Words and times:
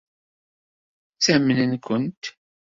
Ttamnen-kent. 1.15 2.23